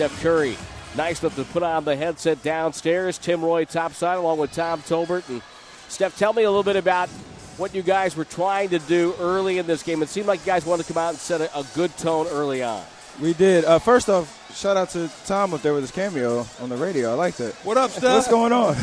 Steph 0.00 0.22
Curry. 0.22 0.56
Nice 0.96 1.20
enough 1.20 1.36
to 1.36 1.44
put 1.44 1.62
on 1.62 1.84
the 1.84 1.94
headset 1.94 2.42
downstairs. 2.42 3.18
Tim 3.18 3.44
Roye 3.44 3.66
topside 3.66 4.16
along 4.16 4.38
with 4.38 4.50
Tom 4.50 4.80
Tolbert. 4.80 5.28
And 5.28 5.42
Steph, 5.88 6.16
tell 6.16 6.32
me 6.32 6.44
a 6.44 6.48
little 6.48 6.62
bit 6.62 6.76
about 6.76 7.10
what 7.58 7.74
you 7.74 7.82
guys 7.82 8.16
were 8.16 8.24
trying 8.24 8.70
to 8.70 8.78
do 8.78 9.14
early 9.20 9.58
in 9.58 9.66
this 9.66 9.82
game. 9.82 10.02
It 10.02 10.08
seemed 10.08 10.26
like 10.26 10.40
you 10.40 10.46
guys 10.46 10.64
wanted 10.64 10.86
to 10.86 10.94
come 10.94 11.02
out 11.02 11.10
and 11.10 11.18
set 11.18 11.42
a, 11.42 11.54
a 11.54 11.66
good 11.74 11.94
tone 11.98 12.28
early 12.28 12.62
on. 12.62 12.82
We 13.20 13.34
did. 13.34 13.66
Uh, 13.66 13.78
first 13.78 14.08
off, 14.08 14.56
shout 14.56 14.78
out 14.78 14.88
to 14.92 15.10
Tom 15.26 15.52
up 15.52 15.60
there 15.60 15.74
with 15.74 15.82
his 15.82 15.90
cameo 15.90 16.46
on 16.62 16.70
the 16.70 16.78
radio. 16.78 17.10
I 17.10 17.14
like 17.16 17.34
that. 17.34 17.52
What 17.56 17.76
up, 17.76 17.90
Steph? 17.90 18.04
What's 18.14 18.28
going 18.28 18.54
on? 18.54 18.76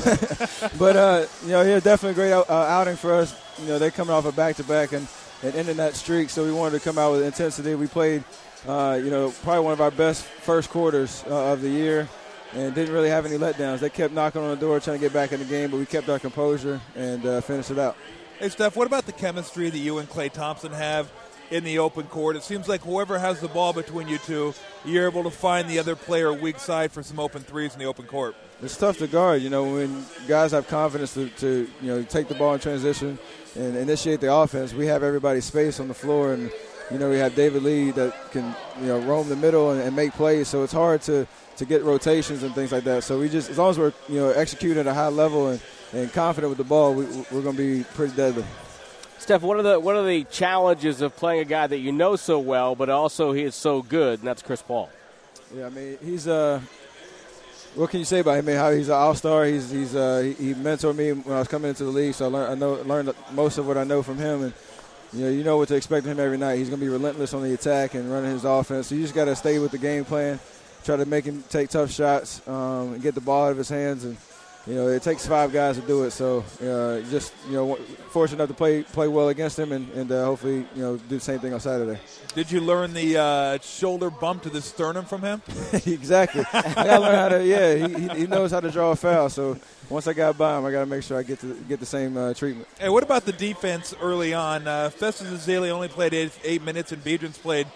but 0.78 0.96
uh, 0.96 1.26
you 1.46 1.50
know, 1.50 1.64
yeah, 1.64 1.80
definitely 1.80 2.12
a 2.12 2.14
great 2.14 2.32
uh, 2.32 2.46
outing 2.48 2.96
for 2.96 3.16
us. 3.16 3.36
You 3.60 3.70
know, 3.70 3.80
they're 3.80 3.90
coming 3.90 4.14
off 4.14 4.26
a 4.26 4.32
back 4.32 4.58
to 4.58 4.64
back 4.64 4.92
and 4.92 5.08
and 5.44 5.56
ending 5.56 5.78
that 5.78 5.96
streak, 5.96 6.30
so 6.30 6.44
we 6.44 6.52
wanted 6.52 6.78
to 6.78 6.84
come 6.84 6.98
out 6.98 7.14
with 7.14 7.24
intensity. 7.24 7.76
We 7.76 7.88
played, 7.88 8.24
uh, 8.66 9.00
you 9.04 9.10
know, 9.10 9.32
probably 9.44 9.64
one 9.64 9.74
of 9.74 9.82
our 9.82 9.92
best 9.92 10.24
first 10.24 10.70
quarters 10.70 11.24
uh, 11.28 11.54
of 11.54 11.62
the 11.62 11.70
year. 11.70 12.08
And 12.54 12.74
didn't 12.74 12.94
really 12.94 13.10
have 13.10 13.26
any 13.26 13.38
letdowns. 13.38 13.80
They 13.80 13.90
kept 13.90 14.14
knocking 14.14 14.42
on 14.42 14.52
the 14.52 14.56
door, 14.56 14.80
trying 14.80 15.00
to 15.00 15.06
get 15.06 15.12
back 15.12 15.34
in 15.34 15.40
the 15.40 15.46
game, 15.46 15.70
but 15.70 15.78
we 15.78 15.86
kept 15.86 16.08
our 16.08 16.18
composure 16.18 16.80
and 16.96 17.26
uh, 17.26 17.42
finished 17.42 17.72
it 17.72 17.78
out. 17.78 17.98
Hey, 18.40 18.48
Steph, 18.48 18.78
what 18.78 18.88
about 18.88 19.06
the 19.06 19.12
chemistry 19.12 19.70
that 19.70 19.78
you 19.78 19.98
and 19.98 20.10
Klay 20.10 20.32
Thompson 20.32 20.72
have 20.72 21.12
in 21.52 21.64
the 21.64 21.80
open 21.80 22.06
court. 22.08 22.36
It 22.36 22.44
seems 22.44 22.68
like 22.68 22.82
whoever 22.82 23.18
has 23.20 23.40
the 23.40 23.48
ball 23.48 23.74
between 23.74 24.08
you 24.08 24.18
two, 24.20 24.54
you're 24.86 25.08
able 25.08 25.24
to 25.24 25.32
find 25.32 25.70
the 25.70 25.80
other 25.80 25.96
player 25.96 26.34
weak 26.34 26.60
side 26.60 26.92
for 26.92 27.04
some 27.04 27.20
open 27.20 27.42
threes 27.42 27.74
in 27.74 27.80
the 27.80 27.86
open 27.86 28.06
court. 28.06 28.36
It's 28.62 28.76
tough 28.76 28.98
to 29.00 29.08
guard, 29.08 29.42
you 29.42 29.50
know, 29.50 29.64
when 29.64 30.06
guys 30.28 30.52
have 30.52 30.68
confidence 30.68 31.14
to, 31.14 31.30
to 31.30 31.68
you 31.82 31.88
know 31.88 32.04
take 32.04 32.28
the 32.28 32.36
ball 32.36 32.54
in 32.54 32.60
transition 32.60 33.20
and 33.56 33.76
initiate 33.76 34.20
the 34.20 34.34
offense. 34.34 34.74
We 34.74 34.88
have 34.88 35.04
everybody 35.04 35.42
space 35.42 35.80
on 35.80 35.88
the 35.88 35.94
floor, 35.94 36.34
and 36.34 36.52
you 36.92 36.98
know 36.98 37.10
we 37.10 37.18
have 37.18 37.36
David 37.36 37.64
Lee 37.64 37.92
that 37.92 38.14
can 38.32 38.56
you 38.80 38.88
know 38.88 39.00
roam 39.00 39.30
the 39.30 39.36
middle 39.36 39.72
and, 39.72 39.82
and 39.82 39.96
make 39.96 40.14
plays. 40.14 40.48
So 40.48 40.64
it's 40.64 40.74
hard 40.74 41.02
to 41.04 41.28
to 41.58 41.66
get 41.66 41.84
rotations 41.84 42.44
and 42.44 42.54
things 42.54 42.72
like 42.72 42.84
that. 42.86 43.04
So 43.04 43.20
we 43.20 43.30
just 43.30 43.50
as 43.50 43.58
long 43.58 43.72
as 43.72 43.80
we're 43.80 43.94
you 44.08 44.20
know 44.20 44.30
executing 44.30 44.80
at 44.80 44.88
a 44.88 44.94
high 44.94 45.08
level 45.08 45.50
and, 45.50 45.62
and 45.94 46.12
confident 46.14 46.50
with 46.50 46.58
the 46.58 46.64
ball, 46.64 46.94
we, 46.94 47.06
we're 47.32 47.42
going 47.42 47.56
to 47.56 47.78
be 47.78 47.84
pretty 47.96 48.16
deadly. 48.16 48.46
Steph, 49.20 49.42
what 49.42 49.58
are 49.58 49.64
the 49.64 49.80
what 49.80 49.96
are 49.96 50.06
the 50.06 50.24
challenges 50.26 51.02
of 51.02 51.16
playing 51.16 51.42
a 51.42 51.46
guy 51.46 51.68
that 51.68 51.80
you 51.80 51.92
know 51.92 52.16
so 52.16 52.40
well, 52.40 52.76
but 52.76 52.90
also 52.90 53.32
he 53.32 53.44
is 53.44 53.56
so 53.56 53.82
good, 53.82 54.20
and 54.20 54.28
that's 54.28 54.42
Chris 54.42 54.62
Paul. 54.62 54.90
Yeah, 55.56 55.68
I 55.68 55.70
mean 55.70 55.98
he's 56.04 56.28
uh 56.28 56.62
what 57.76 57.92
can 57.92 58.00
you 58.00 58.06
say 58.06 58.20
about 58.20 58.40
him? 58.40 58.46
I 58.46 58.48
mean, 58.48 58.58
how 58.58 58.72
he's 58.72 58.90
an 58.90 58.96
all 58.96 59.14
star. 59.14 59.46
He's 59.46 59.70
he's 59.70 59.96
uh, 59.96 60.34
he, 60.38 60.48
he, 60.48 60.54
mentored 60.56 60.96
me 60.96 61.12
when 61.12 61.36
I 61.36 61.40
was 61.40 61.48
coming 61.48 61.70
into 61.70 61.84
the 61.84 61.92
league, 61.92 62.16
so 62.16 62.26
I 62.26 62.30
learned 62.30 62.52
I 62.52 62.56
know 62.56 62.74
learned 62.84 63.14
most 63.34 63.58
of 63.58 63.68
what 63.68 63.78
I 63.78 63.84
know 63.84 64.02
from 64.02 64.18
him, 64.18 64.44
and 64.44 64.54
you 65.14 65.24
know 65.24 65.30
you 65.30 65.44
know 65.44 65.58
what 65.58 65.68
to 65.70 65.76
expect 65.76 66.06
of 66.06 66.12
him 66.12 66.20
every 66.20 66.38
night. 66.38 66.58
He's 66.58 66.70
going 66.70 66.80
to 66.80 66.86
be 66.86 66.92
relentless 66.92 67.34
on 67.34 67.44
the 67.44 67.54
attack 67.54 67.94
and 67.94 68.12
running 68.12 68.32
his 68.32 68.46
offense. 68.46 68.88
So 68.88 68.96
you 68.96 69.02
just 69.02 69.16
got 69.16 69.26
to 69.26 69.36
stay 69.36 69.60
with 69.60 69.72
the 69.72 69.78
game 69.78 70.06
plan, 70.06 70.40
try 70.84 70.98
to 70.98 71.06
make 71.06 71.26
him 71.26 71.44
take 71.50 71.70
tough 71.70 71.92
shots, 71.92 72.46
um, 72.48 72.94
and 72.94 73.02
get 73.02 73.16
the 73.16 73.22
ball 73.22 73.46
out 73.46 73.52
of 73.52 73.58
his 73.58 73.70
hands, 73.70 74.04
and 74.04 74.18
you 74.68 74.76
know, 74.76 74.88
it 74.88 75.02
takes 75.02 75.26
five 75.26 75.54
guys 75.54 75.80
to 75.80 75.82
do 75.82 76.04
it. 76.04 76.12
So 76.12 76.44
uh, 76.62 77.00
just 77.10 77.34
you 77.48 77.54
know, 77.54 77.76
fortunate 78.10 78.40
enough 78.40 78.50
to 78.50 78.54
play 78.54 78.84
play 78.84 79.08
well 79.08 79.30
against 79.30 79.58
him, 79.58 79.72
and, 79.72 79.90
and 79.94 80.12
uh, 80.12 80.26
hopefully 80.26 80.66
you 80.76 80.82
know 80.82 80.98
do 80.98 81.16
the 81.16 81.20
same 81.22 81.40
thing 81.40 81.54
on 81.54 81.60
Saturday. 81.60 82.00
Did 82.36 82.52
you 82.52 82.60
learn 82.60 82.94
the 82.94 83.18
uh, 83.18 83.60
shoulder 83.60 84.10
bump 84.10 84.44
to 84.44 84.50
the 84.50 84.62
sternum 84.62 85.06
from 85.06 85.22
him? 85.22 85.42
exactly. 85.86 86.44
I 86.54 86.62
got 86.62 86.86
to 86.86 87.00
learn 87.00 87.16
how 87.16 87.30
to. 87.30 87.46
Yeah, 87.46 87.88
he, 87.88 88.20
he 88.20 88.28
knows 88.28 88.52
how 88.52 88.60
to 88.60 88.70
draw 88.70 88.92
a 88.92 88.96
foul. 88.96 89.30
So 89.30 89.58
once 89.90 90.06
I 90.06 90.14
got 90.14 90.38
by 90.38 90.58
him, 90.58 90.66
I 90.66 90.72
got 90.72 90.82
to 90.82 90.86
make 90.86 91.04
sure 91.04 91.18
I 91.18 91.24
get 91.24 91.40
to 91.40 91.54
get 91.70 91.80
the 91.80 91.86
same 91.86 92.18
uh, 92.18 92.34
treatment. 92.34 92.68
Hey, 92.78 92.90
what 92.90 93.04
about 93.04 93.26
the 93.26 93.32
defense 93.32 93.94
early 94.02 94.34
on? 94.34 94.68
Uh, 94.68 94.90
Festus 94.90 95.48
Ezeli 95.48 95.70
only 95.70 95.88
played 95.88 96.14
eight, 96.14 96.38
eight 96.44 96.62
minutes, 96.62 96.92
and 96.92 97.02
Biedrins 97.04 97.40
played 97.40 97.68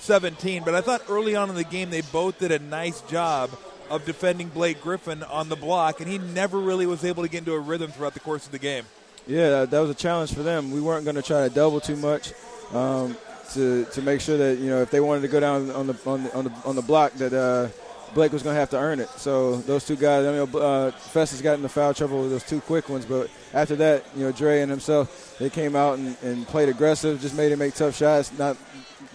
17. 0.00 0.64
But 0.64 0.74
I 0.74 0.80
thought 0.80 1.02
early 1.08 1.36
on 1.36 1.48
in 1.48 1.54
the 1.54 1.64
game 1.64 1.90
they 1.90 2.00
both 2.00 2.40
did 2.40 2.50
a 2.50 2.58
nice 2.58 3.00
job 3.02 3.50
of 3.90 4.04
defending 4.04 4.48
Blake 4.48 4.80
Griffin 4.80 5.22
on 5.24 5.48
the 5.48 5.56
block, 5.56 6.00
and 6.00 6.08
he 6.08 6.18
never 6.18 6.58
really 6.58 6.86
was 6.86 7.04
able 7.04 7.22
to 7.22 7.28
get 7.28 7.38
into 7.38 7.52
a 7.52 7.58
rhythm 7.58 7.90
throughout 7.90 8.14
the 8.14 8.20
course 8.20 8.46
of 8.46 8.52
the 8.52 8.58
game. 8.58 8.84
Yeah, 9.26 9.64
that 9.64 9.78
was 9.78 9.90
a 9.90 9.94
challenge 9.94 10.32
for 10.32 10.42
them. 10.42 10.70
We 10.70 10.80
weren't 10.80 11.04
going 11.04 11.16
to 11.16 11.22
try 11.22 11.46
to 11.46 11.54
double 11.54 11.80
too 11.80 11.96
much 11.96 12.32
um, 12.72 13.16
to 13.52 13.84
to 13.84 14.02
make 14.02 14.20
sure 14.20 14.38
that 14.38 14.58
you 14.58 14.70
know 14.70 14.80
if 14.80 14.90
they 14.90 15.00
wanted 15.00 15.22
to 15.22 15.28
go 15.28 15.40
down 15.40 15.70
on 15.70 15.86
the 15.88 15.96
on 16.06 16.24
the 16.24 16.34
on 16.34 16.44
the, 16.44 16.52
on 16.64 16.76
the 16.76 16.82
block 16.82 17.12
that. 17.14 17.32
Uh, 17.32 17.68
Blake 18.12 18.32
was 18.32 18.42
going 18.42 18.54
to 18.54 18.60
have 18.60 18.70
to 18.70 18.76
earn 18.76 18.98
it. 18.98 19.08
So 19.10 19.58
those 19.58 19.86
two 19.86 19.96
guys, 19.96 20.26
I 20.26 20.32
mean, 20.32 20.60
uh, 20.60 20.90
Festus 20.90 21.40
got 21.40 21.54
into 21.54 21.68
foul 21.68 21.94
trouble 21.94 22.22
with 22.22 22.30
those 22.30 22.42
two 22.42 22.60
quick 22.60 22.88
ones, 22.88 23.06
but 23.06 23.30
after 23.54 23.76
that, 23.76 24.04
you 24.16 24.24
know, 24.24 24.32
Dre 24.32 24.62
and 24.62 24.70
himself, 24.70 25.36
they 25.38 25.48
came 25.48 25.76
out 25.76 25.98
and, 25.98 26.16
and 26.22 26.46
played 26.46 26.68
aggressive, 26.68 27.20
just 27.20 27.36
made 27.36 27.52
him 27.52 27.60
make 27.60 27.74
tough 27.74 27.96
shots, 27.96 28.36
not 28.36 28.56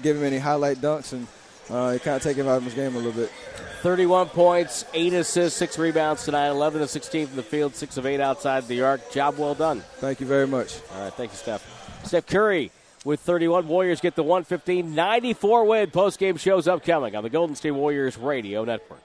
give 0.01 0.15
him 0.15 0.23
any 0.23 0.37
highlight 0.37 0.77
dunks, 0.77 1.11
and 1.11 1.27
uh, 1.69 1.93
it 1.93 2.03
kind 2.03 2.15
of 2.15 2.23
take 2.23 2.37
him 2.37 2.47
out 2.47 2.57
of 2.57 2.63
his 2.63 2.73
game 2.73 2.95
a 2.95 2.97
little 2.97 3.11
bit. 3.11 3.31
31 3.85 4.29
points, 4.29 4.83
8 4.95 5.13
assists, 5.13 5.59
6 5.59 5.77
rebounds 5.77 6.25
tonight, 6.25 6.47
11 6.47 6.81
of 6.81 6.89
16 6.89 7.27
from 7.27 7.35
the 7.35 7.43
field, 7.43 7.75
6 7.75 7.97
of 7.97 8.07
8 8.07 8.19
outside 8.19 8.67
the 8.67 8.81
arc. 8.81 9.11
Job 9.11 9.37
well 9.37 9.53
done. 9.53 9.81
Thank 9.97 10.19
you 10.19 10.25
very 10.25 10.47
much. 10.47 10.79
All 10.95 11.03
right, 11.03 11.13
thank 11.13 11.31
you, 11.31 11.37
Steph. 11.37 12.03
Steph 12.03 12.25
Curry 12.25 12.71
with 13.03 13.19
31. 13.19 13.67
Warriors 13.67 14.01
get 14.01 14.15
the 14.15 14.23
115 14.23 14.95
94 14.95 15.65
win. 15.65 15.91
Post 15.91 16.17
game 16.17 16.35
shows 16.37 16.67
upcoming 16.67 17.15
on 17.15 17.21
the 17.21 17.29
Golden 17.29 17.55
State 17.55 17.73
Warriors 17.73 18.17
Radio 18.17 18.65
Network. 18.65 19.01